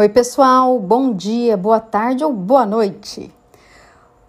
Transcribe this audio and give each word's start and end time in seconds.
Oi, 0.00 0.08
pessoal, 0.08 0.78
bom 0.78 1.12
dia, 1.12 1.58
boa 1.58 1.78
tarde 1.78 2.24
ou 2.24 2.32
boa 2.32 2.64
noite. 2.64 3.30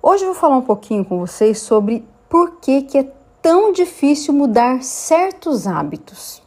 Hoje 0.03 0.25
eu 0.25 0.33
vou 0.33 0.35
falar 0.35 0.57
um 0.57 0.63
pouquinho 0.63 1.05
com 1.05 1.17
vocês 1.17 1.61
sobre 1.61 2.05
por 2.27 2.57
que, 2.59 2.81
que 2.81 2.97
é 2.97 3.09
tão 3.41 3.71
difícil 3.71 4.33
mudar 4.33 4.83
certos 4.83 5.67
hábitos. 5.67 6.43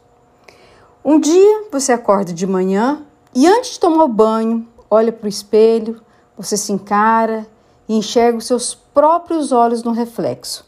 Um 1.03 1.19
dia 1.19 1.63
você 1.71 1.91
acorda 1.91 2.31
de 2.31 2.45
manhã 2.45 3.03
e 3.33 3.47
antes 3.47 3.71
de 3.71 3.79
tomar 3.79 4.03
o 4.03 4.07
banho, 4.07 4.67
olha 4.91 5.11
para 5.11 5.25
o 5.25 5.27
espelho, 5.27 5.99
você 6.37 6.55
se 6.55 6.71
encara 6.71 7.47
e 7.89 7.97
enxerga 7.97 8.37
os 8.37 8.45
seus 8.45 8.75
próprios 8.75 9.51
olhos 9.51 9.81
no 9.81 9.91
reflexo. 9.91 10.67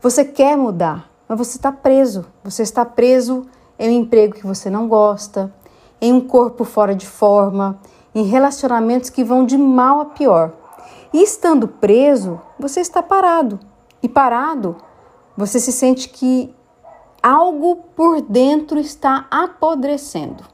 Você 0.00 0.24
quer 0.24 0.56
mudar, 0.56 1.10
mas 1.28 1.36
você 1.36 1.58
está 1.58 1.70
preso. 1.70 2.24
Você 2.42 2.62
está 2.62 2.86
preso 2.86 3.46
em 3.78 3.90
um 3.90 4.00
emprego 4.00 4.34
que 4.34 4.46
você 4.46 4.70
não 4.70 4.88
gosta, 4.88 5.52
em 6.00 6.12
um 6.12 6.20
corpo 6.20 6.64
fora 6.64 6.94
de 6.94 7.06
forma, 7.06 7.78
em 8.14 8.24
relacionamentos 8.24 9.10
que 9.10 9.24
vão 9.24 9.44
de 9.44 9.58
mal 9.58 10.00
a 10.00 10.04
pior. 10.06 10.52
E 11.12 11.22
estando 11.22 11.68
preso, 11.68 12.40
você 12.58 12.80
está 12.80 13.02
parado. 13.02 13.58
E 14.02 14.08
parado, 14.08 14.76
você 15.36 15.58
se 15.58 15.72
sente 15.72 16.08
que 16.08 16.54
algo 17.22 17.76
por 17.94 18.20
dentro 18.20 18.78
está 18.78 19.26
apodrecendo. 19.30 20.44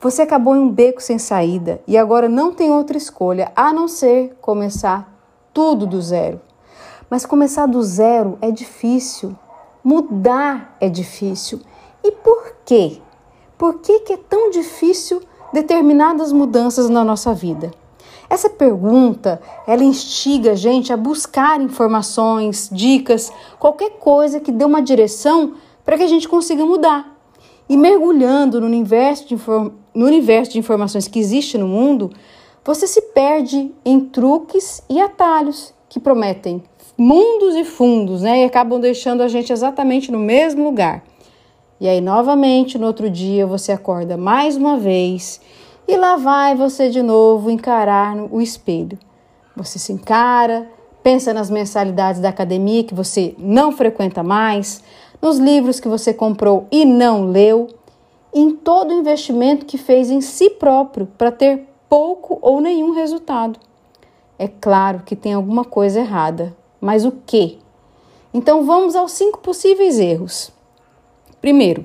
Você 0.00 0.22
acabou 0.22 0.54
em 0.54 0.60
um 0.60 0.70
beco 0.70 1.02
sem 1.02 1.18
saída 1.18 1.80
e 1.86 1.96
agora 1.96 2.28
não 2.28 2.52
tem 2.52 2.70
outra 2.70 2.96
escolha 2.96 3.50
a 3.56 3.72
não 3.72 3.88
ser 3.88 4.36
começar 4.40 5.10
tudo 5.52 5.86
do 5.86 6.00
zero. 6.00 6.40
Mas 7.08 7.24
começar 7.24 7.66
do 7.66 7.82
zero 7.82 8.36
é 8.42 8.50
difícil, 8.50 9.34
mudar 9.82 10.76
é 10.80 10.88
difícil. 10.88 11.60
E 12.02 12.12
por 12.12 12.54
quê? 12.64 13.00
Por 13.64 13.80
que, 13.80 14.00
que 14.00 14.12
é 14.12 14.18
tão 14.18 14.50
difícil 14.50 15.22
determinadas 15.50 16.32
mudanças 16.32 16.90
na 16.90 17.02
nossa 17.02 17.32
vida? 17.32 17.70
Essa 18.28 18.50
pergunta, 18.50 19.40
ela 19.66 19.82
instiga 19.82 20.52
a 20.52 20.54
gente 20.54 20.92
a 20.92 20.98
buscar 20.98 21.58
informações, 21.58 22.68
dicas, 22.70 23.32
qualquer 23.58 23.92
coisa 23.92 24.38
que 24.38 24.52
dê 24.52 24.66
uma 24.66 24.82
direção 24.82 25.54
para 25.82 25.96
que 25.96 26.02
a 26.02 26.06
gente 26.06 26.28
consiga 26.28 26.62
mudar. 26.62 27.18
E 27.66 27.74
mergulhando 27.74 28.60
no 28.60 28.66
universo, 28.66 29.26
de 29.26 29.34
no 29.94 30.04
universo 30.04 30.52
de 30.52 30.58
informações 30.58 31.08
que 31.08 31.18
existe 31.18 31.56
no 31.56 31.66
mundo, 31.66 32.10
você 32.62 32.86
se 32.86 33.00
perde 33.00 33.74
em 33.82 33.98
truques 33.98 34.82
e 34.90 35.00
atalhos 35.00 35.72
que 35.88 35.98
prometem 35.98 36.62
mundos 36.98 37.56
e 37.56 37.64
fundos, 37.64 38.20
né? 38.20 38.42
E 38.42 38.44
acabam 38.44 38.78
deixando 38.78 39.22
a 39.22 39.28
gente 39.28 39.50
exatamente 39.54 40.12
no 40.12 40.18
mesmo 40.18 40.62
lugar. 40.64 41.02
E 41.80 41.88
aí, 41.88 42.00
novamente, 42.00 42.78
no 42.78 42.86
outro 42.86 43.10
dia, 43.10 43.46
você 43.46 43.72
acorda 43.72 44.16
mais 44.16 44.56
uma 44.56 44.78
vez 44.78 45.40
e 45.86 45.96
lá 45.96 46.16
vai 46.16 46.54
você 46.54 46.88
de 46.88 47.02
novo 47.02 47.50
encarar 47.50 48.16
o 48.30 48.40
espelho. 48.40 48.98
Você 49.56 49.78
se 49.78 49.92
encara, 49.92 50.68
pensa 51.02 51.34
nas 51.34 51.50
mensalidades 51.50 52.20
da 52.20 52.28
academia 52.30 52.84
que 52.84 52.94
você 52.94 53.34
não 53.38 53.72
frequenta 53.72 54.22
mais, 54.22 54.82
nos 55.20 55.38
livros 55.38 55.80
que 55.80 55.88
você 55.88 56.14
comprou 56.14 56.66
e 56.70 56.84
não 56.84 57.26
leu, 57.26 57.68
em 58.32 58.50
todo 58.50 58.90
o 58.90 58.98
investimento 58.98 59.66
que 59.66 59.78
fez 59.78 60.10
em 60.10 60.20
si 60.20 60.50
próprio 60.50 61.06
para 61.18 61.30
ter 61.30 61.68
pouco 61.88 62.38
ou 62.40 62.60
nenhum 62.60 62.92
resultado. 62.92 63.60
É 64.38 64.48
claro 64.48 65.02
que 65.04 65.14
tem 65.14 65.34
alguma 65.34 65.64
coisa 65.64 66.00
errada, 66.00 66.56
mas 66.80 67.04
o 67.04 67.12
que? 67.12 67.58
Então 68.32 68.64
vamos 68.64 68.96
aos 68.96 69.12
cinco 69.12 69.38
possíveis 69.38 69.98
erros. 69.98 70.53
Primeiro, 71.44 71.84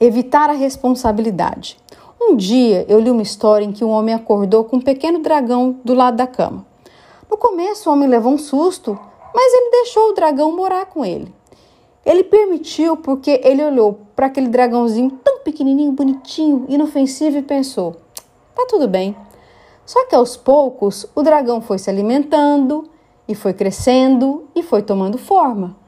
evitar 0.00 0.48
a 0.48 0.54
responsabilidade. 0.54 1.76
Um 2.18 2.34
dia 2.34 2.86
eu 2.88 2.98
li 2.98 3.10
uma 3.10 3.20
história 3.20 3.62
em 3.62 3.70
que 3.70 3.84
um 3.84 3.90
homem 3.90 4.14
acordou 4.14 4.64
com 4.64 4.76
um 4.76 4.80
pequeno 4.80 5.18
dragão 5.18 5.78
do 5.84 5.92
lado 5.92 6.16
da 6.16 6.26
cama. 6.26 6.64
No 7.30 7.36
começo, 7.36 7.90
o 7.90 7.92
homem 7.92 8.08
levou 8.08 8.32
um 8.32 8.38
susto, 8.38 8.98
mas 9.34 9.52
ele 9.52 9.70
deixou 9.72 10.08
o 10.08 10.14
dragão 10.14 10.56
morar 10.56 10.86
com 10.86 11.04
ele. 11.04 11.30
Ele 12.02 12.24
permitiu 12.24 12.96
porque 12.96 13.42
ele 13.44 13.62
olhou 13.62 13.98
para 14.16 14.24
aquele 14.24 14.48
dragãozinho 14.48 15.10
tão 15.22 15.40
pequenininho, 15.40 15.92
bonitinho, 15.92 16.64
inofensivo 16.66 17.36
e 17.36 17.42
pensou: 17.42 17.96
tá 18.54 18.64
tudo 18.66 18.88
bem. 18.88 19.14
Só 19.84 20.06
que 20.06 20.14
aos 20.14 20.34
poucos 20.34 21.04
o 21.14 21.22
dragão 21.22 21.60
foi 21.60 21.76
se 21.76 21.90
alimentando 21.90 22.88
e 23.28 23.34
foi 23.34 23.52
crescendo 23.52 24.44
e 24.54 24.62
foi 24.62 24.80
tomando 24.80 25.18
forma. 25.18 25.83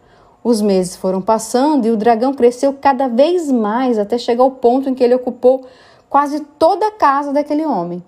Os 0.48 0.62
meses 0.62 0.94
foram 0.94 1.20
passando 1.20 1.86
e 1.86 1.90
o 1.90 1.96
dragão 1.96 2.32
cresceu 2.32 2.72
cada 2.72 3.08
vez 3.08 3.50
mais 3.50 3.98
até 3.98 4.16
chegar 4.16 4.44
ao 4.44 4.52
ponto 4.52 4.88
em 4.88 4.94
que 4.94 5.02
ele 5.02 5.16
ocupou 5.16 5.66
quase 6.08 6.38
toda 6.56 6.86
a 6.86 6.92
casa 6.92 7.32
daquele 7.32 7.66
homem. 7.66 8.00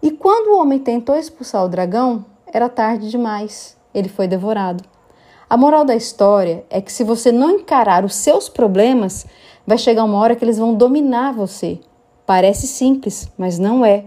E 0.00 0.12
quando 0.12 0.52
o 0.52 0.60
homem 0.60 0.78
tentou 0.78 1.16
expulsar 1.16 1.64
o 1.64 1.68
dragão, 1.68 2.24
era 2.46 2.68
tarde 2.68 3.10
demais. 3.10 3.76
Ele 3.92 4.08
foi 4.08 4.28
devorado. 4.28 4.84
A 5.50 5.56
moral 5.56 5.84
da 5.84 5.96
história 5.96 6.64
é 6.70 6.80
que 6.80 6.92
se 6.92 7.02
você 7.02 7.32
não 7.32 7.50
encarar 7.50 8.04
os 8.04 8.14
seus 8.14 8.48
problemas, 8.48 9.26
vai 9.66 9.76
chegar 9.76 10.04
uma 10.04 10.18
hora 10.18 10.36
que 10.36 10.44
eles 10.44 10.58
vão 10.58 10.76
dominar 10.76 11.32
você. 11.32 11.80
Parece 12.24 12.68
simples, 12.68 13.28
mas 13.36 13.58
não 13.58 13.84
é. 13.84 14.04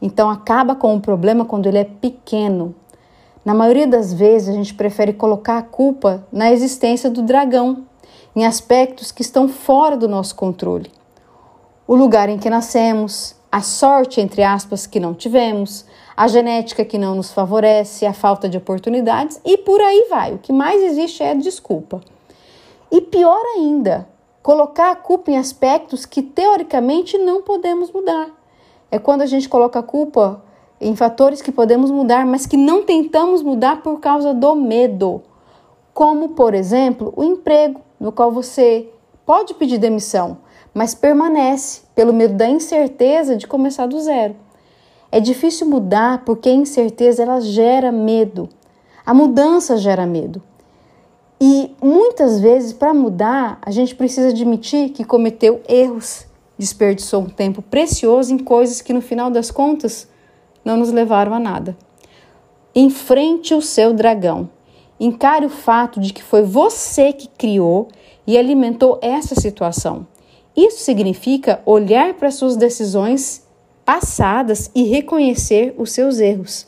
Então 0.00 0.30
acaba 0.30 0.74
com 0.74 0.96
o 0.96 1.00
problema 1.00 1.44
quando 1.44 1.66
ele 1.66 1.76
é 1.76 1.84
pequeno, 1.84 2.74
na 3.44 3.54
maioria 3.54 3.86
das 3.86 4.12
vezes, 4.12 4.48
a 4.48 4.52
gente 4.52 4.74
prefere 4.74 5.12
colocar 5.12 5.58
a 5.58 5.62
culpa 5.62 6.26
na 6.32 6.52
existência 6.52 7.10
do 7.10 7.22
dragão, 7.22 7.84
em 8.34 8.46
aspectos 8.46 9.10
que 9.10 9.22
estão 9.22 9.48
fora 9.48 9.96
do 9.96 10.08
nosso 10.08 10.34
controle. 10.36 10.90
O 11.86 11.96
lugar 11.96 12.28
em 12.28 12.38
que 12.38 12.48
nascemos, 12.48 13.34
a 13.50 13.60
sorte, 13.60 14.20
entre 14.20 14.42
aspas, 14.42 14.86
que 14.86 15.00
não 15.00 15.12
tivemos, 15.12 15.84
a 16.16 16.28
genética 16.28 16.84
que 16.84 16.96
não 16.96 17.14
nos 17.14 17.32
favorece, 17.32 18.06
a 18.06 18.12
falta 18.12 18.48
de 18.48 18.56
oportunidades 18.56 19.40
e 19.44 19.58
por 19.58 19.80
aí 19.80 20.06
vai. 20.08 20.34
O 20.34 20.38
que 20.38 20.52
mais 20.52 20.82
existe 20.82 21.22
é 21.22 21.34
desculpa. 21.34 22.00
E 22.90 23.00
pior 23.00 23.42
ainda, 23.56 24.08
colocar 24.42 24.90
a 24.90 24.96
culpa 24.96 25.30
em 25.30 25.36
aspectos 25.36 26.06
que 26.06 26.22
teoricamente 26.22 27.18
não 27.18 27.42
podemos 27.42 27.90
mudar. 27.90 28.28
É 28.90 28.98
quando 28.98 29.22
a 29.22 29.26
gente 29.26 29.48
coloca 29.48 29.78
a 29.78 29.82
culpa 29.82 30.42
em 30.82 30.96
fatores 30.96 31.40
que 31.40 31.52
podemos 31.52 31.90
mudar, 31.90 32.26
mas 32.26 32.44
que 32.44 32.56
não 32.56 32.82
tentamos 32.82 33.42
mudar 33.42 33.82
por 33.82 34.00
causa 34.00 34.34
do 34.34 34.54
medo. 34.54 35.22
Como, 35.94 36.30
por 36.30 36.54
exemplo, 36.54 37.12
o 37.16 37.22
emprego, 37.22 37.80
no 38.00 38.10
qual 38.10 38.32
você 38.32 38.88
pode 39.24 39.54
pedir 39.54 39.78
demissão, 39.78 40.38
mas 40.74 40.94
permanece 40.94 41.82
pelo 41.94 42.12
medo 42.12 42.34
da 42.34 42.48
incerteza 42.48 43.36
de 43.36 43.46
começar 43.46 43.86
do 43.86 44.00
zero. 44.00 44.34
É 45.10 45.20
difícil 45.20 45.68
mudar 45.68 46.24
porque 46.24 46.48
a 46.48 46.54
incerteza 46.54 47.22
ela 47.22 47.40
gera 47.40 47.92
medo. 47.92 48.48
A 49.04 49.12
mudança 49.12 49.76
gera 49.76 50.06
medo. 50.06 50.42
E 51.40 51.74
muitas 51.82 52.40
vezes, 52.40 52.72
para 52.72 52.94
mudar, 52.94 53.58
a 53.62 53.70
gente 53.70 53.94
precisa 53.94 54.28
admitir 54.28 54.90
que 54.90 55.04
cometeu 55.04 55.60
erros, 55.68 56.24
desperdiçou 56.56 57.22
um 57.22 57.28
tempo 57.28 57.60
precioso 57.60 58.32
em 58.32 58.38
coisas 58.38 58.80
que, 58.80 58.92
no 58.92 59.02
final 59.02 59.30
das 59.30 59.50
contas, 59.50 60.08
não 60.64 60.76
nos 60.76 60.92
levaram 60.92 61.34
a 61.34 61.38
nada. 61.38 61.76
Enfrente 62.74 63.54
o 63.54 63.60
seu 63.60 63.92
dragão. 63.92 64.48
Encare 64.98 65.46
o 65.46 65.50
fato 65.50 66.00
de 66.00 66.12
que 66.12 66.22
foi 66.22 66.42
você 66.42 67.12
que 67.12 67.28
criou 67.28 67.88
e 68.26 68.38
alimentou 68.38 68.98
essa 69.02 69.34
situação. 69.34 70.06
Isso 70.56 70.78
significa 70.78 71.60
olhar 71.66 72.14
para 72.14 72.30
suas 72.30 72.56
decisões 72.56 73.46
passadas 73.84 74.70
e 74.74 74.84
reconhecer 74.84 75.74
os 75.76 75.90
seus 75.92 76.20
erros. 76.20 76.66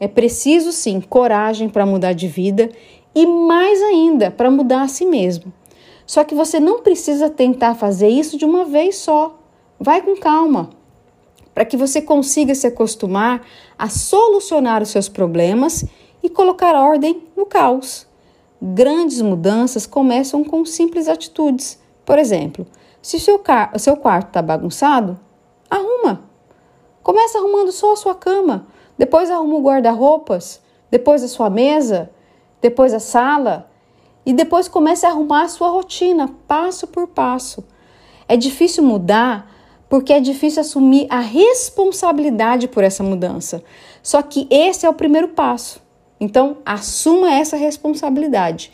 É 0.00 0.08
preciso 0.08 0.72
sim 0.72 1.00
coragem 1.00 1.68
para 1.68 1.86
mudar 1.86 2.12
de 2.14 2.26
vida 2.26 2.70
e 3.14 3.26
mais 3.26 3.82
ainda 3.82 4.30
para 4.30 4.50
mudar 4.50 4.82
a 4.82 4.88
si 4.88 5.04
mesmo. 5.04 5.52
Só 6.06 6.24
que 6.24 6.34
você 6.34 6.58
não 6.58 6.80
precisa 6.82 7.28
tentar 7.30 7.74
fazer 7.74 8.08
isso 8.08 8.36
de 8.36 8.44
uma 8.44 8.64
vez 8.64 8.96
só. 8.96 9.38
Vai 9.78 10.02
com 10.02 10.16
calma 10.16 10.70
para 11.54 11.64
que 11.64 11.76
você 11.76 12.00
consiga 12.00 12.54
se 12.54 12.66
acostumar 12.66 13.42
a 13.78 13.88
solucionar 13.88 14.82
os 14.82 14.88
seus 14.88 15.08
problemas 15.08 15.84
e 16.22 16.28
colocar 16.28 16.74
ordem 16.74 17.22
no 17.36 17.44
caos. 17.44 18.06
Grandes 18.60 19.20
mudanças 19.20 19.86
começam 19.86 20.44
com 20.44 20.64
simples 20.64 21.08
atitudes. 21.08 21.78
Por 22.04 22.18
exemplo, 22.18 22.66
se 23.00 23.16
o 23.16 23.20
seu, 23.20 23.42
seu 23.78 23.96
quarto 23.96 24.28
está 24.28 24.40
bagunçado, 24.40 25.18
arruma. 25.68 26.22
Começa 27.02 27.38
arrumando 27.38 27.72
só 27.72 27.92
a 27.92 27.96
sua 27.96 28.14
cama, 28.14 28.66
depois 28.96 29.30
arruma 29.30 29.56
o 29.56 29.62
guarda-roupas, 29.62 30.60
depois 30.90 31.24
a 31.24 31.28
sua 31.28 31.50
mesa, 31.50 32.10
depois 32.60 32.94
a 32.94 33.00
sala 33.00 33.68
e 34.24 34.32
depois 34.32 34.68
comece 34.68 35.04
a 35.04 35.08
arrumar 35.08 35.42
a 35.42 35.48
sua 35.48 35.68
rotina, 35.68 36.30
passo 36.46 36.86
por 36.86 37.08
passo. 37.08 37.64
É 38.28 38.36
difícil 38.36 38.84
mudar 38.84 39.51
porque 39.92 40.14
é 40.14 40.20
difícil 40.20 40.62
assumir 40.62 41.06
a 41.10 41.20
responsabilidade 41.20 42.66
por 42.66 42.82
essa 42.82 43.02
mudança. 43.02 43.62
Só 44.02 44.22
que 44.22 44.48
esse 44.50 44.86
é 44.86 44.88
o 44.88 44.94
primeiro 44.94 45.28
passo. 45.28 45.82
Então, 46.18 46.56
assuma 46.64 47.30
essa 47.30 47.58
responsabilidade. 47.58 48.72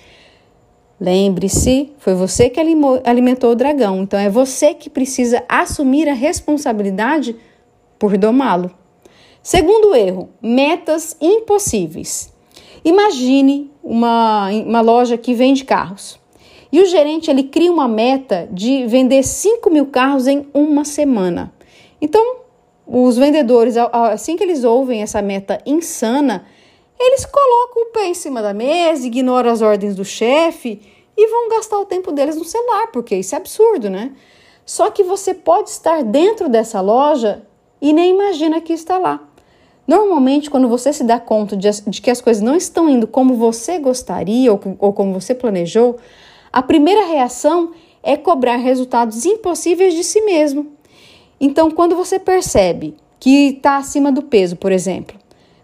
Lembre-se, 1.01 1.93
foi 1.99 2.15
você 2.15 2.49
que 2.49 2.61
alimentou 2.61 3.51
o 3.51 3.57
dragão, 3.57 4.01
então 4.01 4.21
é 4.21 4.31
você 4.31 4.73
que 4.75 4.89
precisa 4.89 5.43
assumir 5.49 6.09
a 6.09 6.15
responsabilidade 6.15 7.35
por 7.99 8.17
domá-lo. 8.17 8.71
Segundo 9.43 9.97
erro, 9.97 10.29
metas 10.41 11.17
impossíveis. 11.21 12.33
Imagine 12.85 13.73
uma, 13.83 14.51
uma 14.51 14.81
loja 14.81 15.19
que 15.19 15.35
vende 15.35 15.65
carros. 15.65 16.18
E 16.71 16.81
o 16.81 16.87
gerente 16.87 17.31
ele 17.31 17.45
cria 17.45 17.73
uma 17.73 17.89
meta 17.89 18.49
de 18.53 18.87
vender 18.87 19.23
5 19.23 19.71
mil 19.71 19.87
carros 19.87 20.27
em 20.27 20.47
uma 20.53 20.85
semana. 20.85 21.53
Então, 22.01 22.39
os 22.87 23.17
vendedores, 23.17 23.77
assim 23.77 24.37
que 24.37 24.43
eles 24.43 24.65
ouvem 24.65 25.03
essa 25.03 25.21
meta 25.21 25.61
insana, 25.67 26.47
eles 26.99 27.25
colocam 27.25 27.83
o 27.83 27.93
pé 27.93 28.07
em 28.07 28.15
cima 28.15 28.43
da 28.43 28.53
mesa, 28.53 29.07
ignoram 29.07 29.51
as 29.51 29.63
ordens 29.63 29.95
do 29.95 30.05
chefe 30.05 30.81
e 31.17 31.27
vão 31.29 31.49
gastar 31.49 31.79
o 31.79 31.85
tempo 31.85 32.13
deles 32.13 32.37
no 32.37 32.45
celular, 32.45 32.89
porque 32.93 33.17
isso 33.17 33.35
é 33.35 33.39
absurdo, 33.39 33.89
né? 33.89 34.13
Só 34.65 34.91
que 34.91 35.03
você 35.03 35.33
pode 35.33 35.71
estar 35.71 36.03
dentro 36.03 36.49
dessa 36.49 36.81
loja 36.81 37.43
e 37.81 37.93
nem 37.93 38.11
imagina 38.11 38.61
que 38.61 38.73
está 38.73 38.99
lá. 38.99 39.29
Normalmente, 39.87 40.51
quando 40.51 40.69
você 40.69 40.93
se 40.93 41.03
dá 41.03 41.19
conta 41.19 41.57
de, 41.57 41.69
de 41.87 42.03
que 42.03 42.11
as 42.11 42.21
coisas 42.21 42.43
não 42.43 42.55
estão 42.55 42.91
indo 42.91 43.07
como 43.07 43.35
você 43.35 43.79
gostaria 43.79 44.53
ou, 44.53 44.61
ou 44.79 44.93
como 44.93 45.19
você 45.19 45.35
planejou, 45.35 45.97
a 46.59 46.63
primeira 46.63 47.07
reação 47.07 47.71
é 48.03 48.17
cobrar 48.17 48.57
resultados 48.57 49.25
impossíveis 49.25 49.95
de 49.95 50.03
si 50.03 50.23
mesmo. 50.23 50.67
Então, 51.41 51.71
quando 51.71 51.95
você 51.95 52.19
percebe 52.19 52.97
que 53.21 53.51
está 53.51 53.77
acima 53.77 54.11
do 54.11 54.23
peso, 54.23 54.57
por 54.57 54.73
exemplo, 54.73 55.17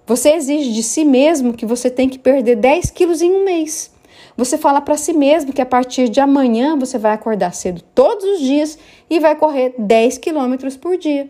você 0.06 0.34
exige 0.34 0.72
de 0.72 0.84
si 0.84 1.04
mesmo 1.04 1.52
que 1.52 1.66
você 1.66 1.90
tem 1.90 2.08
que 2.08 2.16
perder 2.16 2.54
10 2.54 2.90
quilos 2.90 3.22
em 3.22 3.32
um 3.32 3.44
mês. 3.44 3.92
Você 4.36 4.56
fala 4.56 4.80
para 4.80 4.96
si 4.96 5.12
mesmo 5.12 5.52
que 5.52 5.60
a 5.60 5.66
partir 5.66 6.08
de 6.08 6.20
amanhã 6.20 6.78
você 6.78 6.96
vai 6.96 7.10
acordar 7.10 7.52
cedo 7.52 7.82
todos 7.92 8.24
os 8.24 8.38
dias 8.38 8.78
e 9.10 9.18
vai 9.18 9.34
correr 9.34 9.74
10 9.76 10.18
quilômetros 10.18 10.76
por 10.76 10.96
dia. 10.96 11.28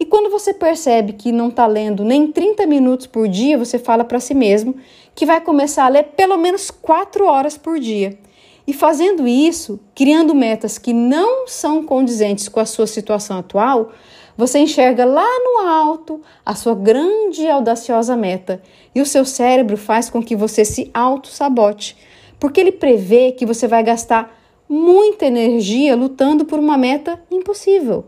E 0.00 0.06
quando 0.06 0.30
você 0.30 0.54
percebe 0.54 1.12
que 1.12 1.30
não 1.30 1.48
está 1.48 1.66
lendo 1.66 2.06
nem 2.06 2.32
30 2.32 2.66
minutos 2.66 3.06
por 3.06 3.28
dia, 3.28 3.58
você 3.58 3.78
fala 3.78 4.02
para 4.02 4.18
si 4.18 4.32
mesmo 4.32 4.74
que 5.14 5.26
vai 5.26 5.42
começar 5.42 5.84
a 5.84 5.88
ler 5.88 6.04
pelo 6.16 6.38
menos 6.38 6.70
4 6.70 7.26
horas 7.26 7.58
por 7.58 7.78
dia. 7.78 8.18
E 8.66 8.72
fazendo 8.72 9.28
isso, 9.28 9.78
criando 9.94 10.34
metas 10.34 10.78
que 10.78 10.92
não 10.92 11.46
são 11.46 11.84
condizentes 11.84 12.48
com 12.48 12.60
a 12.60 12.64
sua 12.64 12.86
situação 12.86 13.38
atual, 13.38 13.92
você 14.36 14.58
enxerga 14.58 15.04
lá 15.04 15.28
no 15.40 15.68
alto 15.68 16.20
a 16.44 16.54
sua 16.54 16.74
grande 16.74 17.42
e 17.42 17.50
audaciosa 17.50 18.16
meta 18.16 18.62
e 18.94 19.00
o 19.00 19.06
seu 19.06 19.24
cérebro 19.24 19.76
faz 19.76 20.08
com 20.08 20.22
que 20.22 20.34
você 20.34 20.64
se 20.64 20.90
auto-sabote, 20.94 21.96
porque 22.40 22.60
ele 22.60 22.72
prevê 22.72 23.32
que 23.32 23.46
você 23.46 23.68
vai 23.68 23.82
gastar 23.82 24.34
muita 24.68 25.26
energia 25.26 25.94
lutando 25.94 26.44
por 26.44 26.58
uma 26.58 26.76
meta 26.76 27.20
impossível. 27.30 28.04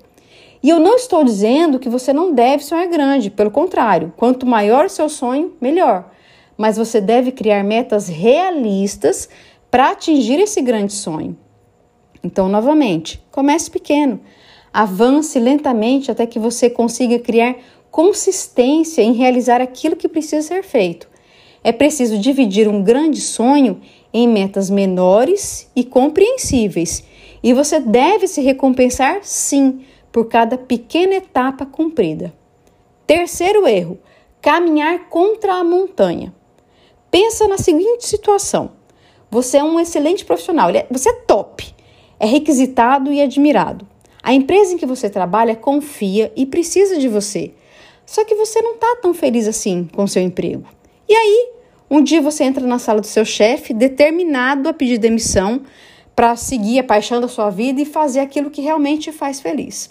E 0.62 0.70
eu 0.70 0.80
não 0.80 0.96
estou 0.96 1.22
dizendo 1.22 1.78
que 1.78 1.88
você 1.88 2.12
não 2.12 2.32
deve 2.32 2.64
sonhar 2.64 2.88
grande, 2.88 3.30
pelo 3.30 3.50
contrário, 3.50 4.12
quanto 4.16 4.46
maior 4.46 4.86
o 4.86 4.90
seu 4.90 5.08
sonho, 5.08 5.52
melhor. 5.60 6.10
Mas 6.56 6.76
você 6.76 7.00
deve 7.00 7.30
criar 7.30 7.62
metas 7.62 8.08
realistas 8.08 9.28
para 9.70 9.90
atingir 9.90 10.40
esse 10.40 10.60
grande 10.60 10.92
sonho. 10.92 11.36
Então, 12.22 12.48
novamente, 12.48 13.22
comece 13.30 13.70
pequeno, 13.70 14.20
avance 14.72 15.38
lentamente 15.38 16.10
até 16.10 16.26
que 16.26 16.38
você 16.38 16.68
consiga 16.68 17.18
criar 17.18 17.56
consistência 17.90 19.02
em 19.02 19.12
realizar 19.12 19.60
aquilo 19.60 19.96
que 19.96 20.08
precisa 20.08 20.46
ser 20.46 20.62
feito. 20.62 21.08
É 21.64 21.72
preciso 21.72 22.18
dividir 22.18 22.68
um 22.68 22.82
grande 22.82 23.20
sonho 23.20 23.80
em 24.12 24.28
metas 24.28 24.70
menores 24.70 25.70
e 25.74 25.82
compreensíveis, 25.82 27.04
e 27.42 27.52
você 27.52 27.80
deve 27.80 28.26
se 28.26 28.40
recompensar 28.40 29.20
sim 29.22 29.84
por 30.12 30.26
cada 30.26 30.56
pequena 30.56 31.14
etapa 31.14 31.66
cumprida. 31.66 32.32
Terceiro 33.06 33.66
erro: 33.66 33.98
caminhar 34.40 35.08
contra 35.08 35.54
a 35.54 35.64
montanha. 35.64 36.34
Pensa 37.10 37.46
na 37.48 37.58
seguinte 37.58 38.06
situação: 38.06 38.72
você 39.30 39.58
é 39.58 39.64
um 39.64 39.78
excelente 39.78 40.24
profissional, 40.24 40.70
é, 40.70 40.86
você 40.90 41.10
é 41.10 41.12
top, 41.12 41.74
é 42.18 42.26
requisitado 42.26 43.12
e 43.12 43.20
admirado. 43.20 43.86
A 44.22 44.32
empresa 44.32 44.74
em 44.74 44.76
que 44.78 44.86
você 44.86 45.08
trabalha 45.08 45.54
confia 45.54 46.32
e 46.34 46.44
precisa 46.44 46.98
de 46.98 47.08
você. 47.08 47.52
Só 48.04 48.24
que 48.24 48.34
você 48.34 48.60
não 48.60 48.74
está 48.74 48.96
tão 49.02 49.14
feliz 49.14 49.46
assim 49.46 49.88
com 49.94 50.06
seu 50.06 50.22
emprego. 50.22 50.64
E 51.08 51.14
aí, 51.14 51.50
um 51.88 52.02
dia 52.02 52.20
você 52.20 52.44
entra 52.44 52.66
na 52.66 52.78
sala 52.78 53.00
do 53.00 53.06
seu 53.06 53.24
chefe, 53.24 53.72
determinado 53.72 54.68
a 54.68 54.72
pedir 54.72 54.98
demissão 54.98 55.62
para 56.14 56.34
seguir 56.34 56.78
a 56.78 56.84
paixão 56.84 57.20
da 57.20 57.28
sua 57.28 57.50
vida 57.50 57.80
e 57.80 57.84
fazer 57.84 58.20
aquilo 58.20 58.50
que 58.50 58.62
realmente 58.62 59.10
te 59.10 59.12
faz 59.12 59.40
feliz. 59.40 59.90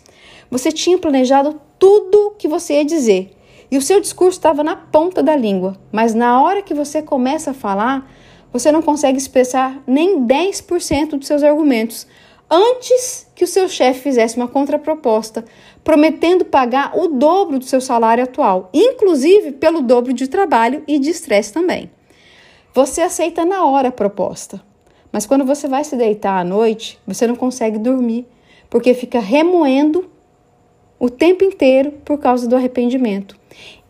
Você 0.50 0.72
tinha 0.72 0.98
planejado 0.98 1.60
tudo 1.78 2.28
o 2.28 2.32
que 2.32 2.48
você 2.48 2.76
ia 2.76 2.86
dizer 2.86 3.36
e 3.70 3.78
o 3.78 3.82
seu 3.82 4.00
discurso 4.00 4.38
estava 4.38 4.64
na 4.64 4.76
ponta 4.76 5.22
da 5.22 5.36
língua, 5.36 5.78
mas 5.92 6.14
na 6.14 6.42
hora 6.42 6.62
que 6.62 6.74
você 6.74 7.02
começa 7.02 7.52
a 7.52 7.54
falar, 7.54 8.12
você 8.56 8.72
não 8.72 8.82
consegue 8.82 9.18
expressar 9.18 9.84
nem 9.86 10.26
10% 10.26 11.18
dos 11.18 11.28
seus 11.28 11.44
argumentos 11.44 12.08
antes 12.50 13.30
que 13.36 13.44
o 13.44 13.48
seu 13.48 13.68
chefe 13.68 14.00
fizesse 14.00 14.38
uma 14.38 14.48
contraproposta, 14.48 15.44
prometendo 15.84 16.46
pagar 16.46 16.98
o 16.98 17.10
dobro 17.10 17.60
do 17.60 17.66
seu 17.66 17.82
salário 17.82 18.24
atual, 18.24 18.70
inclusive 18.74 19.52
pelo 19.52 19.82
dobro 19.82 20.14
de 20.14 20.30
trabalho 20.30 20.82
e 20.88 20.98
de 20.98 21.10
estresse 21.10 21.52
também. 21.52 21.92
Você 22.74 23.02
aceita 23.02 23.44
na 23.44 23.66
hora 23.66 23.90
a 23.90 23.92
proposta, 23.92 24.62
mas 25.12 25.26
quando 25.26 25.44
você 25.44 25.68
vai 25.68 25.84
se 25.84 25.98
deitar 25.98 26.40
à 26.40 26.44
noite, 26.46 26.98
você 27.06 27.28
não 27.28 27.36
consegue 27.36 27.78
dormir, 27.78 28.26
porque 28.70 28.94
fica 28.94 29.20
remoendo 29.20 30.10
o 31.06 31.10
tempo 31.10 31.44
inteiro 31.44 31.92
por 32.04 32.18
causa 32.18 32.48
do 32.48 32.56
arrependimento. 32.56 33.38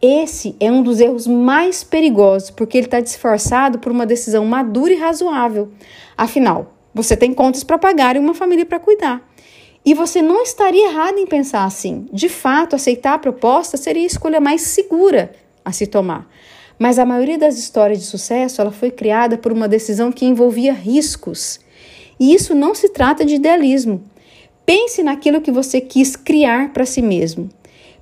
Esse 0.01 0.55
é 0.59 0.71
um 0.71 0.83
dos 0.83 0.99
erros 0.99 1.25
mais 1.25 1.83
perigosos, 1.83 2.51
porque 2.51 2.77
ele 2.77 2.87
está 2.87 2.99
disfarçado 2.99 3.79
por 3.79 3.91
uma 3.91 4.05
decisão 4.05 4.45
madura 4.45 4.93
e 4.93 4.97
razoável. 4.97 5.71
Afinal, 6.17 6.73
você 6.93 7.15
tem 7.15 7.33
contas 7.33 7.63
para 7.63 7.77
pagar 7.77 8.15
e 8.15 8.19
uma 8.19 8.33
família 8.33 8.65
para 8.65 8.79
cuidar. 8.79 9.27
E 9.85 9.93
você 9.93 10.21
não 10.21 10.43
estaria 10.43 10.89
errado 10.89 11.17
em 11.17 11.25
pensar 11.25 11.63
assim. 11.63 12.07
De 12.11 12.27
fato, 12.27 12.75
aceitar 12.75 13.13
a 13.13 13.19
proposta 13.19 13.77
seria 13.77 14.03
a 14.03 14.07
escolha 14.07 14.41
mais 14.41 14.61
segura 14.61 15.31
a 15.63 15.71
se 15.71 15.87
tomar. 15.87 16.27
Mas 16.77 16.99
a 16.99 17.05
maioria 17.05 17.37
das 17.37 17.57
histórias 17.57 17.99
de 17.99 18.05
sucesso 18.05 18.59
ela 18.59 18.71
foi 18.71 18.91
criada 18.91 19.37
por 19.37 19.53
uma 19.53 19.67
decisão 19.67 20.11
que 20.11 20.25
envolvia 20.25 20.73
riscos. 20.73 21.59
E 22.19 22.33
isso 22.33 22.53
não 22.53 22.75
se 22.75 22.89
trata 22.89 23.23
de 23.23 23.35
idealismo. 23.35 24.03
Pense 24.65 25.03
naquilo 25.03 25.41
que 25.41 25.51
você 25.51 25.79
quis 25.79 26.15
criar 26.15 26.73
para 26.73 26.85
si 26.85 27.01
mesmo. 27.01 27.49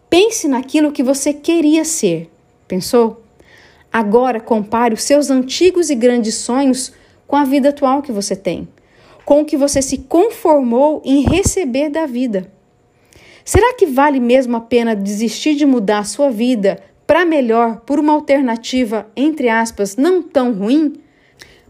Pense 0.09 0.47
naquilo 0.47 0.91
que 0.91 1.03
você 1.03 1.33
queria 1.33 1.83
ser. 1.83 2.31
Pensou? 2.67 3.21
Agora 3.91 4.39
compare 4.39 4.93
os 4.93 5.03
seus 5.03 5.29
antigos 5.29 5.89
e 5.89 5.95
grandes 5.95 6.35
sonhos 6.35 6.93
com 7.27 7.35
a 7.35 7.43
vida 7.43 7.69
atual 7.69 8.01
que 8.01 8.11
você 8.11 8.35
tem, 8.35 8.67
com 9.25 9.41
o 9.41 9.45
que 9.45 9.57
você 9.57 9.81
se 9.81 9.97
conformou 9.97 11.01
em 11.03 11.21
receber 11.21 11.89
da 11.89 12.05
vida. 12.05 12.51
Será 13.43 13.73
que 13.73 13.85
vale 13.85 14.19
mesmo 14.19 14.55
a 14.55 14.61
pena 14.61 14.95
desistir 14.95 15.55
de 15.55 15.65
mudar 15.65 15.99
a 15.99 16.03
sua 16.05 16.31
vida 16.31 16.81
para 17.05 17.25
melhor 17.25 17.81
por 17.85 17.99
uma 17.99 18.13
alternativa, 18.13 19.05
entre 19.15 19.49
aspas, 19.49 19.97
não 19.97 20.21
tão 20.21 20.53
ruim? 20.53 20.93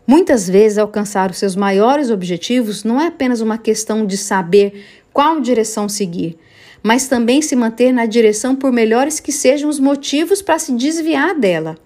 Muitas 0.06 0.50
vezes, 0.50 0.78
alcançar 0.78 1.32
os 1.32 1.38
seus 1.38 1.56
maiores 1.56 2.10
objetivos 2.10 2.84
não 2.84 3.00
é 3.00 3.08
apenas 3.08 3.40
uma 3.40 3.58
questão 3.58 4.06
de 4.06 4.18
saber 4.18 4.84
qual 5.14 5.40
direção 5.40 5.88
seguir, 5.88 6.38
mas 6.82 7.08
também 7.08 7.42
se 7.42 7.56
manter 7.56 7.94
na 7.94 8.06
direção 8.06 8.56
por 8.56 8.72
melhores 8.72 9.22
que 9.22 9.32
sejam 9.32 9.70
os 9.70 9.80
motivos 9.80 10.42
para 10.42 10.60
se 10.60 10.74
desviar 10.74 11.34
dela. 11.40 11.78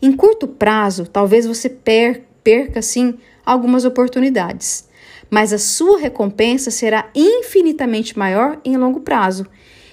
Em 0.00 0.12
curto 0.12 0.46
prazo, 0.46 1.04
talvez 1.06 1.46
você 1.46 1.68
per 1.68 2.22
perca 2.44 2.80
sim 2.80 3.18
algumas 3.44 3.84
oportunidades, 3.84 4.88
mas 5.28 5.52
a 5.52 5.58
sua 5.58 5.98
recompensa 5.98 6.70
será 6.70 7.10
infinitamente 7.14 8.16
maior 8.16 8.58
em 8.64 8.76
longo 8.76 9.00
prazo. 9.00 9.44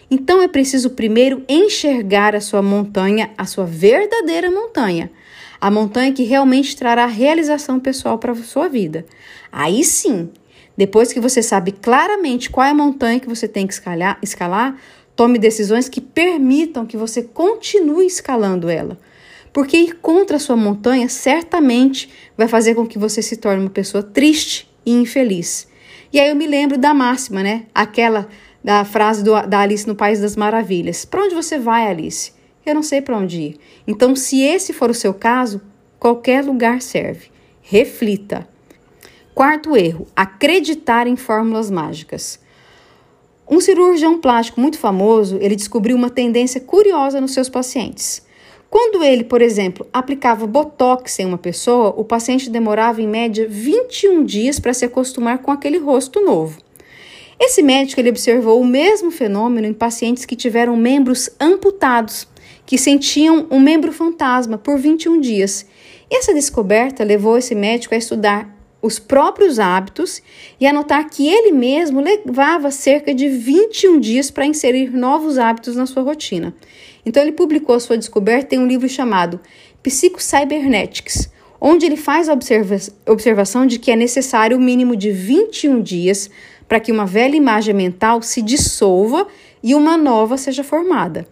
Então 0.10 0.42
é 0.42 0.48
preciso 0.48 0.92
primeiro 0.92 1.44
enxergar 1.50 2.36
a 2.36 2.40
sua 2.40 2.62
montanha, 2.62 3.32
a 3.38 3.46
sua 3.46 3.66
verdadeira 3.66 4.52
montanha, 4.52 5.12
a 5.66 5.72
montanha 5.72 6.14
que 6.14 6.22
realmente 6.22 6.78
trará 6.78 7.08
realização 7.08 7.80
pessoal 7.80 8.20
para 8.20 8.36
sua 8.36 8.70
vida. 8.70 9.04
Aí 9.52 9.84
sim, 9.84 10.30
depois 10.78 11.12
que 11.12 11.20
você 11.20 11.42
sabe 11.42 11.72
claramente 11.72 12.52
qual 12.52 12.68
é 12.68 12.70
a 12.70 12.74
montanha 12.76 13.20
que 13.20 13.28
você 13.28 13.48
tem 13.48 13.66
que 13.66 13.74
escalar, 13.74 14.20
escalar, 14.22 14.80
tome 15.16 15.40
decisões 15.40 15.90
que 15.90 16.00
permitam 16.00 16.86
que 16.86 16.96
você 16.96 17.24
continue 17.24 18.06
escalando 18.06 18.70
ela. 18.70 18.96
Porque 19.52 19.76
ir 19.76 19.96
contra 19.96 20.38
a 20.38 20.40
sua 20.40 20.56
montanha 20.56 21.10
certamente 21.10 22.12
vai 22.38 22.48
fazer 22.48 22.76
com 22.76 22.86
que 22.86 23.00
você 23.00 23.24
se 23.24 23.36
torne 23.36 23.64
uma 23.64 23.72
pessoa 23.72 24.04
triste 24.04 24.72
e 24.86 24.92
infeliz. 24.92 25.68
E 26.14 26.20
aí 26.20 26.30
eu 26.30 26.36
me 26.36 26.46
lembro 26.46 26.78
da 26.78 26.94
máxima, 26.94 27.42
né? 27.42 27.64
Aquela 27.74 28.30
da 28.64 28.86
frase 28.86 29.24
do, 29.24 29.32
da 29.48 29.62
Alice 29.62 29.88
no 29.88 29.96
País 29.96 30.22
das 30.22 30.36
Maravilhas. 30.36 31.06
Para 31.06 31.24
onde 31.24 31.34
você 31.34 31.58
vai, 31.58 31.88
Alice? 31.88 32.35
Eu 32.66 32.74
não 32.74 32.84
sei 32.84 33.02
para 33.02 33.18
onde 33.18 33.40
ir. 33.40 33.60
Então, 33.86 34.16
se 34.16 34.42
esse 34.42 34.74
for 34.74 34.90
o 34.90 34.94
seu 34.94 35.14
caso, 35.14 35.62
qualquer 36.00 36.44
lugar 36.44 36.82
serve. 36.82 37.28
Reflita. 37.62 38.48
Quarto 39.34 39.76
erro: 39.76 40.08
acreditar 40.16 41.08
em 41.08 41.16
fórmulas 41.16 41.70
mágicas. 41.70 42.40
Um 43.48 43.60
cirurgião 43.60 44.20
plástico 44.20 44.60
muito 44.60 44.80
famoso, 44.80 45.38
ele 45.40 45.56
descobriu 45.56 45.96
uma 45.96 46.10
tendência 46.10 46.60
curiosa 46.60 47.22
nos 47.22 47.34
seus 47.34 47.48
pacientes. 47.48 48.26
Quando 48.70 49.04
ele, 49.04 49.24
por 49.24 49.42
exemplo, 49.42 49.88
aplicava 49.94 50.48
botox 50.48 51.20
em 51.20 51.26
uma 51.26 51.38
pessoa, 51.38 51.94
o 51.96 52.04
paciente 52.04 52.50
demorava 52.50 53.02
em 53.02 53.08
média 53.08 53.48
21 53.48 54.26
dias 54.26 54.60
para 54.60 54.74
se 54.74 54.84
acostumar 54.84 55.38
com 55.38 55.52
aquele 55.52 55.78
rosto 55.78 56.20
novo. 56.20 56.60
Esse 57.40 57.62
médico 57.62 58.02
ele 58.02 58.10
observou 58.10 58.60
o 58.60 58.66
mesmo 58.66 59.12
fenômeno 59.12 59.68
em 59.68 59.74
pacientes 59.74 60.26
que 60.26 60.36
tiveram 60.36 60.76
membros 60.76 61.30
amputados, 61.40 62.28
que 62.66 62.78
sentiam 62.78 63.46
um 63.52 63.60
membro 63.60 63.94
fantasma 63.94 64.58
por 64.58 64.78
21 64.78 65.20
dias. 65.22 65.66
E 66.10 66.18
essa 66.18 66.34
descoberta 66.34 67.04
levou 67.04 67.38
esse 67.38 67.54
médico 67.54 67.94
a 67.94 67.98
estudar 67.98 68.56
os 68.82 69.00
próprios 69.00 69.58
hábitos 69.58 70.22
e 70.60 70.68
a 70.68 70.74
notar 70.74 71.10
que 71.10 71.28
ele 71.28 71.52
mesmo 71.52 72.00
levava 72.00 72.70
cerca 72.70 73.16
de 73.16 73.28
21 73.28 74.00
dias 74.00 74.30
para 74.30 74.46
inserir 74.46 74.92
novos 74.92 75.40
hábitos 75.40 75.76
na 75.76 75.88
sua 75.88 76.04
rotina. 76.04 76.54
Então 77.04 77.22
ele 77.22 77.32
publicou 77.32 77.76
a 77.76 77.80
sua 77.80 77.98
descoberta 77.98 78.56
em 78.56 78.60
um 78.60 78.68
livro 78.68 78.88
chamado 78.88 79.40
Psychocybernetics, 79.82 81.32
onde 81.60 81.86
ele 81.86 81.98
faz 81.98 82.30
a 82.30 82.34
observa 82.34 82.78
observação 83.08 83.66
de 83.66 83.80
que 83.80 83.90
é 83.90 83.96
necessário 83.96 84.58
o 84.58 84.62
mínimo 84.62 84.96
de 84.96 85.12
21 85.12 85.82
dias 85.82 86.30
para 86.68 86.80
que 86.80 86.92
uma 86.92 87.06
velha 87.06 87.36
imagem 87.36 87.74
mental 87.74 88.22
se 88.22 88.42
dissolva 88.42 89.28
e 89.64 89.74
uma 89.74 89.98
nova 89.98 90.38
seja 90.38 90.64
formada. 90.64 91.28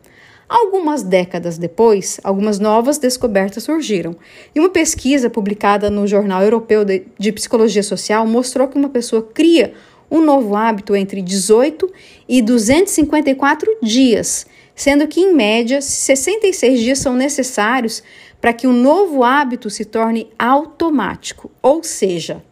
Algumas 0.47 1.03
décadas 1.03 1.57
depois, 1.57 2.19
algumas 2.23 2.59
novas 2.59 2.97
descobertas 2.97 3.63
surgiram. 3.63 4.15
E 4.53 4.59
uma 4.59 4.69
pesquisa 4.69 5.29
publicada 5.29 5.89
no 5.89 6.05
Jornal 6.05 6.43
Europeu 6.43 6.83
de 6.85 7.31
Psicologia 7.31 7.83
Social 7.83 8.27
mostrou 8.27 8.67
que 8.67 8.77
uma 8.77 8.89
pessoa 8.89 9.21
cria 9.21 9.73
um 10.11 10.21
novo 10.21 10.55
hábito 10.55 10.95
entre 10.95 11.21
18 11.21 11.91
e 12.29 12.41
254 12.41 13.77
dias, 13.81 14.45
sendo 14.75 15.07
que, 15.07 15.19
em 15.19 15.33
média, 15.33 15.81
66 15.81 16.79
dias 16.79 16.99
são 16.99 17.15
necessários 17.15 18.03
para 18.39 18.53
que 18.53 18.67
o 18.67 18.69
um 18.69 18.73
novo 18.73 19.23
hábito 19.23 19.69
se 19.69 19.85
torne 19.85 20.29
automático. 20.37 21.49
Ou 21.61 21.81
seja, 21.81 22.43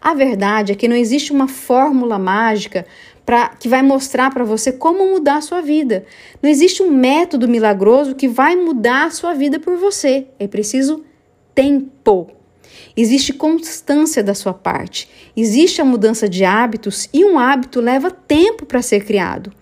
a 0.00 0.14
verdade 0.14 0.72
é 0.72 0.74
que 0.76 0.86
não 0.86 0.94
existe 0.94 1.32
uma 1.32 1.48
fórmula 1.48 2.18
mágica 2.18 2.86
pra, 3.28 3.50
que 3.50 3.68
vai 3.68 3.82
mostrar 3.82 4.32
para 4.32 4.42
você 4.42 4.72
como 4.72 5.06
mudar 5.06 5.36
a 5.36 5.42
sua 5.42 5.60
vida. 5.60 6.06
Não 6.42 6.48
existe 6.48 6.82
um 6.82 6.90
método 6.90 7.46
milagroso 7.46 8.14
que 8.14 8.26
vai 8.26 8.56
mudar 8.56 9.04
a 9.04 9.10
sua 9.10 9.34
vida 9.34 9.60
por 9.60 9.76
você. 9.76 10.28
É 10.38 10.48
preciso 10.48 11.04
tempo. 11.54 12.30
Existe 12.96 13.34
constância 13.34 14.22
da 14.22 14.32
sua 14.32 14.54
parte. 14.54 15.10
Existe 15.36 15.78
a 15.82 15.84
mudança 15.84 16.26
de 16.26 16.42
hábitos 16.42 17.06
e 17.12 17.22
um 17.22 17.38
hábito 17.38 17.82
leva 17.82 18.10
tempo 18.10 18.64
para 18.64 18.80
ser 18.80 19.04
criado. 19.04 19.52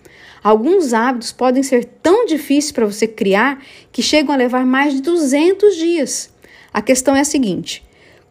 Alguns 0.44 0.94
hábitos 0.94 1.32
podem 1.32 1.64
ser 1.64 1.87
tão 2.00 2.25
difíceis 2.25 2.70
para 2.70 2.87
você 2.87 3.08
criar 3.08 3.61
que 3.90 4.00
chegam 4.00 4.32
a 4.32 4.38
levar 4.38 4.64
mais 4.64 4.94
de 4.94 5.02
200 5.02 5.75
dias. 5.75 6.30
A 6.73 6.80
questão 6.80 7.16
é 7.16 7.20
a 7.23 7.25
seguinte: 7.25 7.85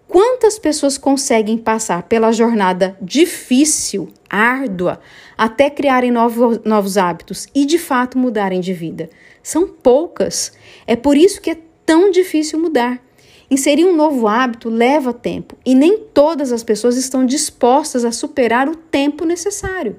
Quantas 0.08 0.60
pessoas 0.60 0.98
conseguem 0.98 1.58
passar 1.58 2.04
pela 2.04 2.32
jornada 2.32 2.98
difícil, 3.02 4.10
árdua, 4.30 5.00
até 5.38 5.70
criarem 5.70 6.12
novos, 6.12 6.60
novos 6.64 6.98
hábitos 6.98 7.48
e 7.56 7.66
de 7.66 7.80
fato 7.80 8.18
mudarem 8.18 8.62
de 8.62 8.72
vida? 8.72 9.10
São 9.42 9.68
poucas. 9.68 10.54
É 10.86 10.96
por 10.96 11.18
isso 11.18 11.42
que 11.42 11.50
é 11.50 11.58
tão 11.86 12.12
difícil 12.12 12.60
mudar. 12.60 13.02
Inserir 13.50 13.86
um 13.86 13.96
novo 13.96 14.28
hábito 14.28 14.70
leva 14.70 15.14
tempo 15.14 15.58
e 15.66 15.76
nem 15.76 15.98
todas 15.98 16.52
as 16.52 16.64
pessoas 16.64 16.98
estão 16.98 17.26
dispostas 17.26 18.06
a 18.06 18.12
superar 18.12 18.70
o 18.70 18.76
tempo 18.76 19.26
necessário. 19.26 19.98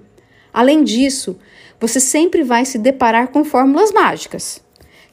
Além 0.52 0.82
disso, 0.82 1.38
você 1.80 2.00
sempre 2.00 2.42
vai 2.42 2.64
se 2.64 2.78
deparar 2.78 3.28
com 3.28 3.44
fórmulas 3.44 3.92
mágicas 3.92 4.64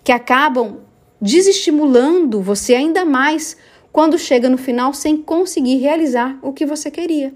que 0.04 0.12
acabam 0.12 0.80
desestimulando 1.22 2.42
você 2.42 2.76
ainda 2.76 3.06
mais 3.06 3.56
quando 3.94 4.18
chega 4.18 4.50
no 4.50 4.58
final 4.58 4.92
sem 4.92 5.16
conseguir 5.16 5.78
realizar 5.78 6.38
o 6.42 6.52
que 6.52 6.66
você 6.66 6.90
queria. 6.90 7.32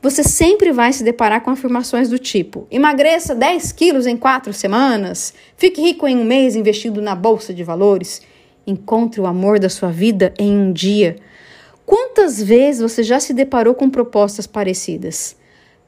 Você 0.00 0.22
sempre 0.22 0.72
vai 0.72 0.92
se 0.92 1.04
deparar 1.04 1.42
com 1.42 1.50
afirmações 1.50 2.08
do 2.08 2.18
tipo: 2.18 2.66
emagreça 2.70 3.34
10 3.34 3.72
quilos 3.72 4.06
em 4.06 4.16
quatro 4.16 4.52
semanas, 4.52 5.34
fique 5.56 5.82
rico 5.82 6.06
em 6.06 6.16
um 6.16 6.24
mês 6.24 6.54
investindo 6.54 7.02
na 7.02 7.16
bolsa 7.16 7.52
de 7.52 7.64
valores, 7.64 8.22
encontre 8.66 9.20
o 9.20 9.26
amor 9.26 9.58
da 9.58 9.68
sua 9.68 9.90
vida 9.90 10.32
em 10.38 10.56
um 10.56 10.72
dia. 10.72 11.16
Quantas 11.84 12.40
vezes 12.40 12.80
você 12.80 13.02
já 13.02 13.18
se 13.18 13.34
deparou 13.34 13.74
com 13.74 13.90
propostas 13.90 14.46
parecidas? 14.46 15.36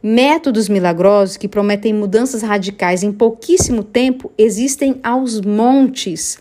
Métodos 0.03 0.69
milagrosos 0.69 1.37
que 1.37 1.49
prometem 1.49 1.95
mudanças 1.95 2.43
radicais 2.43 3.03
em 3.03 3.13
pouquíssimo 3.13 3.83
tempo 3.83 4.31
existem 4.37 5.01
aos 5.03 5.41
montes. 5.41 6.39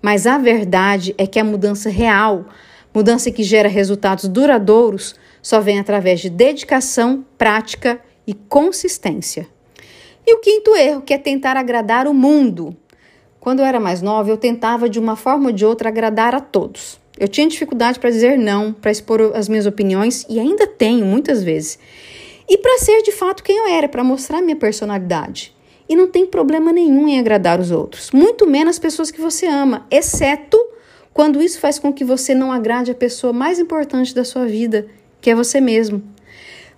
Mas 0.00 0.26
a 0.26 0.38
verdade 0.38 1.14
é 1.18 1.26
que 1.26 1.38
a 1.38 1.44
mudança 1.44 1.90
real, 1.90 2.46
Mudança 2.94 3.28
que 3.32 3.42
gera 3.42 3.68
resultados 3.68 4.28
duradouros 4.28 5.16
só 5.42 5.60
vem 5.60 5.80
através 5.80 6.20
de 6.20 6.30
dedicação, 6.30 7.24
prática 7.36 8.00
e 8.24 8.32
consistência. 8.32 9.48
E 10.24 10.32
o 10.32 10.38
quinto 10.38 10.76
erro, 10.76 11.02
que 11.02 11.12
é 11.12 11.18
tentar 11.18 11.56
agradar 11.56 12.06
o 12.06 12.14
mundo. 12.14 12.74
Quando 13.40 13.58
eu 13.58 13.66
era 13.66 13.80
mais 13.80 14.00
nova, 14.00 14.30
eu 14.30 14.36
tentava 14.36 14.88
de 14.88 15.00
uma 15.00 15.16
forma 15.16 15.46
ou 15.46 15.52
de 15.52 15.66
outra 15.66 15.88
agradar 15.88 16.36
a 16.36 16.40
todos. 16.40 16.98
Eu 17.18 17.26
tinha 17.26 17.48
dificuldade 17.48 17.98
para 17.98 18.10
dizer 18.10 18.38
não, 18.38 18.72
para 18.72 18.92
expor 18.92 19.32
as 19.34 19.48
minhas 19.48 19.66
opiniões 19.66 20.24
e 20.30 20.38
ainda 20.38 20.66
tenho 20.66 21.04
muitas 21.04 21.42
vezes. 21.42 21.78
E 22.48 22.56
para 22.56 22.78
ser 22.78 23.02
de 23.02 23.10
fato 23.10 23.42
quem 23.42 23.56
eu 23.56 23.66
era, 23.66 23.88
para 23.88 24.04
mostrar 24.04 24.40
minha 24.40 24.56
personalidade. 24.56 25.52
E 25.88 25.96
não 25.96 26.06
tem 26.06 26.26
problema 26.26 26.72
nenhum 26.72 27.08
em 27.08 27.18
agradar 27.18 27.60
os 27.60 27.70
outros, 27.70 28.10
muito 28.12 28.46
menos 28.46 28.76
as 28.76 28.78
pessoas 28.78 29.10
que 29.10 29.20
você 29.20 29.46
ama, 29.46 29.86
exceto 29.90 30.58
quando 31.14 31.40
isso 31.40 31.60
faz 31.60 31.78
com 31.78 31.92
que 31.92 32.04
você 32.04 32.34
não 32.34 32.50
agrade 32.50 32.90
a 32.90 32.94
pessoa 32.94 33.32
mais 33.32 33.60
importante 33.60 34.12
da 34.12 34.24
sua 34.24 34.46
vida, 34.46 34.88
que 35.20 35.30
é 35.30 35.34
você 35.34 35.60
mesmo. 35.60 36.02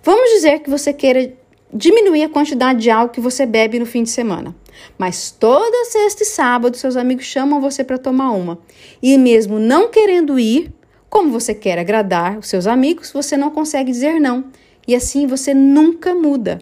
Vamos 0.03 0.29
dizer 0.29 0.59
que 0.59 0.69
você 0.69 0.93
queira 0.93 1.33
diminuir 1.73 2.23
a 2.23 2.29
quantidade 2.29 2.79
de 2.79 2.91
álcool 2.91 3.15
que 3.15 3.19
você 3.19 3.47
bebe 3.47 3.79
no 3.79 3.85
fim 3.85 4.03
de 4.03 4.11
semana. 4.11 4.55
Mas 4.95 5.31
toda 5.31 5.85
sexta 5.85 6.21
e 6.21 6.25
sábado 6.25 6.77
seus 6.77 6.95
amigos 6.95 7.25
chamam 7.25 7.59
você 7.59 7.83
para 7.83 7.97
tomar 7.97 8.31
uma. 8.31 8.59
E 9.01 9.17
mesmo 9.17 9.59
não 9.59 9.89
querendo 9.89 10.39
ir, 10.39 10.71
como 11.09 11.31
você 11.31 11.55
quer 11.55 11.79
agradar 11.79 12.37
os 12.37 12.47
seus 12.47 12.67
amigos, 12.67 13.11
você 13.11 13.35
não 13.35 13.49
consegue 13.49 13.91
dizer 13.91 14.19
não. 14.19 14.45
E 14.87 14.95
assim 14.95 15.25
você 15.25 15.51
nunca 15.51 16.13
muda. 16.13 16.59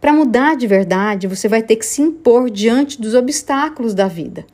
Para 0.00 0.12
mudar 0.12 0.56
de 0.56 0.68
verdade, 0.68 1.26
você 1.26 1.48
vai 1.48 1.62
ter 1.62 1.74
que 1.74 1.84
se 1.84 2.00
impor 2.00 2.48
diante 2.48 3.00
dos 3.00 3.14
obstáculos 3.14 3.92
da 3.92 4.06
vida. 4.06 4.46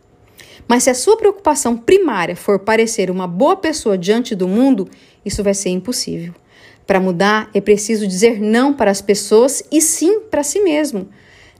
Mas 0.66 0.84
se 0.84 0.90
a 0.90 0.94
sua 0.94 1.16
preocupação 1.16 1.76
primária 1.76 2.34
for 2.34 2.58
parecer 2.58 3.10
uma 3.10 3.26
boa 3.26 3.56
pessoa 3.56 3.98
diante 3.98 4.34
do 4.34 4.48
mundo, 4.48 4.88
isso 5.24 5.42
vai 5.42 5.54
ser 5.54 5.70
impossível. 5.70 6.34
Para 6.86 7.00
mudar, 7.00 7.50
é 7.54 7.60
preciso 7.60 8.06
dizer 8.06 8.40
não 8.40 8.72
para 8.72 8.90
as 8.90 9.00
pessoas 9.00 9.62
e 9.70 9.80
sim 9.80 10.20
para 10.20 10.42
si 10.42 10.60
mesmo. 10.60 11.08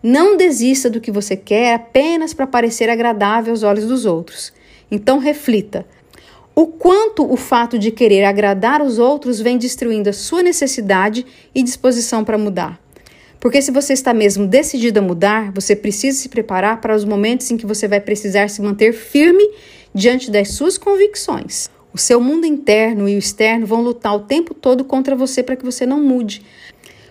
Não 0.03 0.37
desista 0.37 0.91
do 0.91 1.01
que 1.01 1.11
você 1.11 1.35
quer 1.35 1.75
apenas 1.75 2.35
para 2.35 2.47
parecer 2.47 2.91
agradável 2.91 3.53
aos 3.53 3.63
olhos 3.63 3.87
dos 3.87 4.05
outros. 4.05 4.53
Então 4.91 5.19
reflita: 5.19 5.87
o 6.55 6.67
quanto 6.67 7.25
o 7.31 7.37
fato 7.37 7.79
de 7.79 7.91
querer 7.91 8.25
agradar 8.25 8.83
os 8.83 8.99
outros 8.99 9.41
vem 9.41 9.57
destruindo 9.57 10.11
a 10.11 10.13
sua 10.13 10.43
necessidade 10.43 11.25
e 11.55 11.63
disposição 11.63 12.23
para 12.23 12.37
mudar. 12.37 12.84
Porque 13.45 13.61
se 13.61 13.71
você 13.71 13.93
está 13.93 14.15
mesmo 14.15 14.47
decidido 14.47 15.01
a 15.01 15.03
mudar, 15.03 15.53
você 15.53 15.77
precisa 15.77 16.19
se 16.19 16.31
preparar 16.31 16.81
para 16.81 16.97
os 16.97 17.05
momentos 17.05 17.51
em 17.51 17.59
que 17.59 17.67
você 17.67 17.87
vai 17.87 18.01
precisar 18.01 18.49
se 18.49 18.63
manter 18.63 18.95
firme 18.95 19.47
diante 19.95 20.31
das 20.31 20.53
suas 20.53 20.79
convicções. 20.79 21.69
O 21.93 21.99
seu 21.99 22.23
mundo 22.23 22.47
interno 22.47 23.07
e 23.07 23.15
o 23.15 23.19
externo 23.19 23.67
vão 23.67 23.83
lutar 23.83 24.17
o 24.17 24.21
tempo 24.21 24.55
todo 24.55 24.83
contra 24.83 25.15
você 25.15 25.43
para 25.43 25.57
que 25.57 25.65
você 25.65 25.85
não 25.85 26.03
mude. 26.03 26.43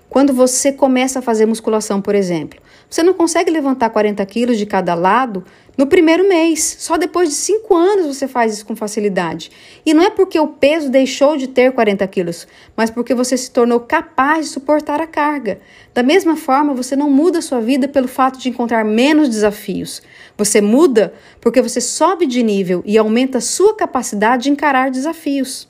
Quando 0.09 0.33
você 0.33 0.71
começa 0.71 1.19
a 1.19 1.21
fazer 1.21 1.45
musculação, 1.45 2.01
por 2.01 2.15
exemplo, 2.15 2.59
você 2.93 3.01
não 3.01 3.15
consegue 3.15 3.50
levantar 3.50 3.89
40 3.89 4.23
quilos 4.27 4.55
de 4.55 4.67
cada 4.67 4.93
lado 4.93 5.43
no 5.75 5.88
primeiro 5.88 6.29
mês. 6.29 6.75
Só 6.77 6.95
depois 6.95 7.27
de 7.27 7.33
cinco 7.33 7.75
anos 7.75 8.05
você 8.05 8.27
faz 8.27 8.53
isso 8.53 8.67
com 8.67 8.75
facilidade. 8.75 9.50
E 9.83 9.95
não 9.95 10.03
é 10.03 10.12
porque 10.12 10.39
o 10.39 10.50
peso 10.50 10.91
deixou 10.91 11.35
de 11.35 11.47
ter 11.47 11.71
40 11.71 12.05
quilos, 12.05 12.47
mas 12.77 12.91
porque 12.91 13.15
você 13.15 13.35
se 13.35 13.50
tornou 13.50 13.79
capaz 13.79 14.45
de 14.45 14.51
suportar 14.51 15.01
a 15.01 15.07
carga. 15.07 15.59
Da 15.91 16.03
mesma 16.03 16.35
forma, 16.35 16.75
você 16.75 16.95
não 16.95 17.09
muda 17.09 17.39
a 17.39 17.41
sua 17.41 17.59
vida 17.59 17.88
pelo 17.88 18.07
fato 18.07 18.38
de 18.38 18.50
encontrar 18.50 18.85
menos 18.85 19.27
desafios. 19.27 20.00
Você 20.38 20.62
muda 20.62 21.15
porque 21.41 21.63
você 21.63 21.81
sobe 21.81 22.27
de 22.27 22.43
nível 22.43 22.83
e 22.85 22.95
aumenta 22.95 23.39
a 23.39 23.41
sua 23.41 23.75
capacidade 23.75 24.43
de 24.43 24.51
encarar 24.51 24.91
desafios. 24.91 25.67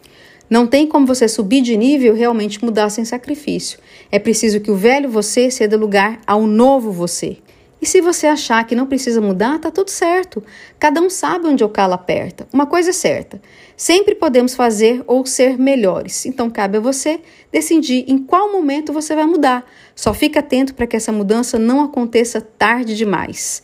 Não 0.53 0.67
tem 0.67 0.86
como 0.86 1.07
você 1.07 1.27
subir 1.27 1.62
de 1.62 1.75
nível 1.75 2.15
e 2.15 2.19
realmente 2.19 2.63
mudar 2.63 2.88
sem 2.91 3.03
sacrifício. 3.03 3.79
É 4.12 4.19
preciso 4.19 4.60
que 4.60 4.69
o 4.69 4.75
velho 4.75 5.10
você 5.10 5.50
ceda 5.50 5.75
lugar 5.75 6.22
ao 6.27 6.45
novo 6.45 6.91
você. 6.91 7.38
E 7.81 7.88
se 7.88 8.00
você 8.01 8.27
achar 8.27 8.63
que 8.67 8.75
não 8.75 8.86
precisa 8.86 9.19
mudar, 9.19 9.57
tá 9.57 9.72
tudo 9.72 9.89
certo. 9.89 10.43
Cada 10.77 11.01
um 11.01 11.10
sabe 11.10 11.48
onde 11.48 11.63
o 11.63 11.69
calo 11.69 11.95
aperta. 11.95 12.48
Uma 12.53 12.67
coisa 12.67 12.91
é 12.91 12.93
certa: 12.93 13.41
sempre 13.75 14.13
podemos 14.13 14.53
fazer 14.53 15.03
ou 15.07 15.25
ser 15.25 15.57
melhores. 15.57 16.24
Então 16.27 16.51
cabe 16.51 16.77
a 16.77 16.81
você 16.81 17.19
decidir 17.51 18.05
em 18.07 18.19
qual 18.19 18.51
momento 18.51 18.93
você 18.93 19.15
vai 19.15 19.25
mudar. 19.25 19.65
Só 19.95 20.13
fique 20.13 20.38
atento 20.38 20.75
para 20.75 20.86
que 20.86 20.95
essa 20.95 21.12
mudança 21.12 21.57
não 21.57 21.83
aconteça 21.83 22.39
tarde 22.39 22.95
demais. 22.95 23.63